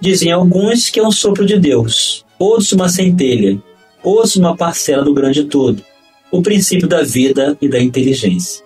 Dizem 0.00 0.32
alguns 0.32 0.88
que 0.88 0.98
é 0.98 1.06
um 1.06 1.12
sopro 1.12 1.44
de 1.44 1.58
Deus, 1.58 2.24
outros 2.38 2.72
uma 2.72 2.88
centelha, 2.88 3.62
outros 4.02 4.36
uma 4.36 4.56
parcela 4.56 5.04
do 5.04 5.12
grande 5.12 5.44
todo, 5.44 5.84
o 6.30 6.40
princípio 6.40 6.88
da 6.88 7.02
vida 7.02 7.54
e 7.60 7.68
da 7.68 7.78
inteligência. 7.78 8.64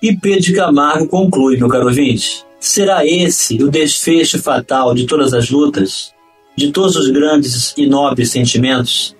E 0.00 0.16
Pedro 0.16 0.40
de 0.40 0.54
Camargo 0.54 1.06
conclui, 1.06 1.58
meu 1.58 1.68
caro 1.68 1.88
ouvinte, 1.88 2.42
Será 2.58 3.04
esse 3.04 3.62
o 3.62 3.68
desfecho 3.68 4.38
fatal 4.38 4.94
de 4.94 5.04
todas 5.04 5.34
as 5.34 5.50
lutas, 5.50 6.14
de 6.56 6.72
todos 6.72 6.96
os 6.96 7.10
grandes 7.10 7.74
e 7.76 7.86
nobres 7.86 8.30
sentimentos, 8.30 9.14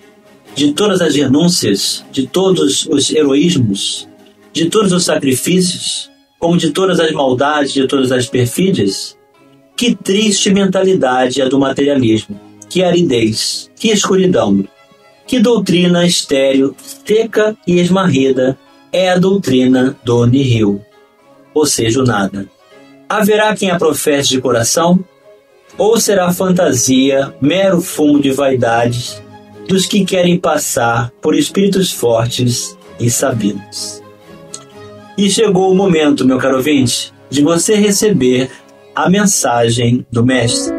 de 0.55 0.73
todas 0.73 1.03
as 1.03 1.15
renúncias, 1.15 2.03
de 2.11 2.27
todos 2.27 2.87
os 2.87 3.11
heroísmos, 3.11 4.09
de 4.53 4.69
todos 4.69 4.93
os 4.93 5.05
sacrifícios, 5.05 6.11
como 6.39 6.57
de 6.57 6.71
todas 6.71 6.99
as 6.99 7.13
maldades, 7.13 7.73
de 7.73 7.87
todas 7.87 8.11
as 8.11 8.27
perfídias? 8.27 9.17
Que 9.77 9.95
triste 9.95 10.51
mentalidade 10.51 11.41
é 11.41 11.45
a 11.45 11.49
do 11.49 11.59
materialismo, 11.59 12.39
que 12.69 12.83
aridez, 12.83 13.71
que 13.77 13.89
escuridão, 13.89 14.65
que 15.27 15.39
doutrina 15.39 16.07
estéril, 16.07 16.75
seca 17.05 17.57
e 17.67 17.79
esmarrida 17.79 18.59
é 18.93 19.11
a 19.11 19.19
doutrina 19.19 19.97
do 20.05 20.27
nihil, 20.27 20.85
ou 21.55 21.67
seja, 21.67 22.01
o 22.01 22.05
nada. 22.05 22.49
Haverá 23.09 23.55
quem 23.57 23.71
a 23.71 23.79
professe 23.79 24.31
de 24.31 24.41
coração? 24.41 25.03
Ou 25.79 25.99
será 25.99 26.33
fantasia, 26.33 27.35
mero 27.41 27.81
fumo 27.81 28.21
de 28.21 28.33
vaidades 28.33 29.23
dos 29.69 29.87
que 29.87 30.05
querem 30.05 30.39
passar 30.39 31.11
por 31.23 31.35
espíritos 31.35 31.93
fortes 31.93 32.77
e 32.99 33.09
sabidos? 33.09 34.00
E 35.21 35.29
chegou 35.29 35.71
o 35.71 35.75
momento, 35.75 36.25
meu 36.25 36.39
caro 36.39 36.57
ouvinte, 36.57 37.13
de 37.29 37.43
você 37.43 37.75
receber 37.75 38.51
a 38.97 39.11
mensagem 39.11 40.07
do 40.11 40.25
Mestre. 40.25 40.73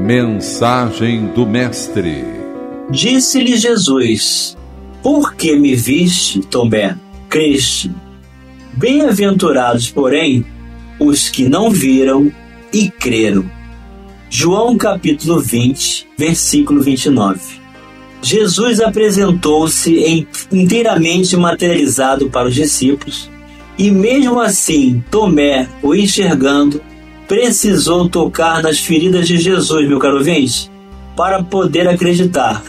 Mensagem 0.00 1.26
do 1.34 1.44
Mestre. 1.44 2.22
Disse-lhe 2.88 3.56
Jesus: 3.56 4.56
Por 5.02 5.34
que 5.34 5.56
me 5.56 5.74
viste, 5.74 6.38
Tomé? 6.38 6.96
Creste. 7.28 7.90
Bem-aventurados, 8.74 9.90
porém, 9.90 10.46
os 11.00 11.28
que 11.28 11.48
não 11.48 11.68
viram 11.68 12.32
e 12.72 12.88
creram. 12.88 13.50
João 14.30 14.78
capítulo 14.78 15.40
20, 15.40 16.06
versículo 16.16 16.80
29. 16.80 17.61
Jesus 18.22 18.80
apresentou-se 18.80 20.26
inteiramente 20.52 21.36
materializado 21.36 22.30
para 22.30 22.48
os 22.48 22.54
discípulos, 22.54 23.28
e 23.76 23.90
mesmo 23.90 24.40
assim, 24.40 25.02
Tomé, 25.10 25.68
o 25.82 25.92
enxergando, 25.92 26.80
precisou 27.26 28.08
tocar 28.08 28.62
nas 28.62 28.78
feridas 28.78 29.26
de 29.26 29.38
Jesus, 29.38 29.88
meu 29.88 29.98
caro 29.98 30.18
ouvinte, 30.18 30.70
para 31.16 31.42
poder 31.42 31.88
acreditar. 31.88 32.62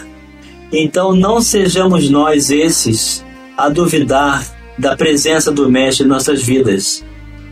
Então 0.71 1.15
não 1.15 1.39
sejamos 1.39 2.09
nós 2.09 2.49
esses 2.49 3.23
a 3.55 3.69
duvidar 3.69 4.43
da 4.79 4.97
presença 4.97 5.51
do 5.51 5.69
Mestre 5.69 6.05
em 6.05 6.09
nossas 6.09 6.41
vidas 6.41 7.05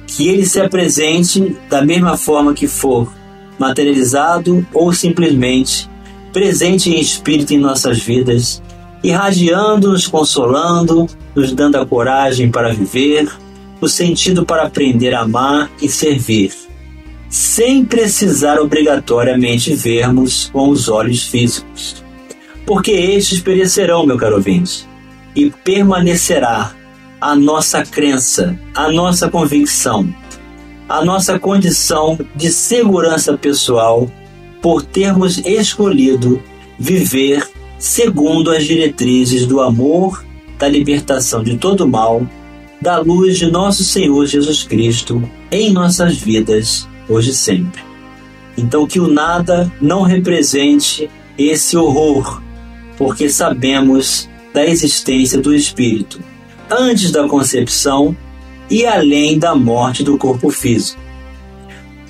que 0.08 0.28
ele 0.28 0.46
se 0.46 0.60
apresente 0.60 1.56
da 1.70 1.86
mesma 1.86 2.18
forma 2.18 2.54
que 2.54 2.68
for, 2.68 3.14
materializado 3.60 4.66
ou 4.74 4.92
simplesmente 4.92 5.88
presente 6.32 6.90
em 6.90 7.00
espírito 7.00 7.54
em 7.54 7.58
nossas 7.58 8.00
vidas, 8.00 8.62
irradiando, 9.04 9.92
nos 9.92 10.08
consolando, 10.08 11.08
nos 11.36 11.52
dando 11.54 11.78
a 11.78 11.86
coragem 11.86 12.52
para 12.52 12.74
viver, 12.74 13.30
o 13.80 13.88
sentido 13.88 14.46
para 14.46 14.64
aprender 14.64 15.14
a 15.14 15.22
amar 15.22 15.70
e 15.82 15.90
servir, 15.90 16.54
sem 17.30 17.84
precisar 17.84 18.60
obrigatoriamente 18.60 19.74
vermos 19.74 20.50
com 20.54 20.70
os 20.70 20.88
olhos 20.88 21.24
físicos. 21.24 22.04
Porque 22.66 22.92
estes 22.92 23.42
perecerão, 23.42 24.06
meu 24.06 24.18
caro 24.18 24.36
ouvinte, 24.36 24.88
e 25.36 25.50
permanecerá 25.50 26.74
a 27.20 27.36
nossa 27.36 27.84
crença, 27.84 28.58
a 28.76 28.92
nossa 28.92 29.30
convicção, 29.30 30.14
a 30.88 31.04
nossa 31.04 31.40
condição 31.40 32.20
de 32.36 32.52
segurança 32.52 33.38
pessoal 33.38 34.10
por 34.62 34.84
termos 34.84 35.40
escolhido 35.40 36.42
viver 36.78 37.48
segundo 37.78 38.52
as 38.52 38.66
diretrizes 38.66 39.46
do 39.46 39.60
amor, 39.60 40.24
da 40.58 40.68
libertação 40.68 41.44
de 41.44 41.58
todo 41.58 41.88
mal, 41.88 42.28
da 42.80 43.00
luz 43.00 43.38
de 43.38 43.50
nosso 43.50 43.84
Senhor 43.84 44.26
Jesus 44.26 44.64
Cristo 44.64 45.22
em 45.52 45.72
nossas 45.72 46.18
vidas, 46.18 46.88
hoje 47.10 47.32
e 47.32 47.34
sempre. 47.34 47.82
Então, 48.58 48.86
que 48.86 49.00
o 49.00 49.08
nada 49.08 49.72
não 49.82 50.04
represente 50.04 51.10
esse 51.38 51.76
horror, 51.76 52.42
porque 52.98 53.30
sabemos 53.30 54.30
da 54.54 54.66
existência 54.66 55.40
do 55.40 55.54
Espírito 55.54 56.20
antes 56.70 57.12
da 57.12 57.28
concepção 57.28 58.16
e 58.70 58.86
além 58.86 59.38
da 59.38 59.56
morte 59.56 60.04
do 60.04 60.18
corpo 60.18 60.50
físico. 60.50 61.02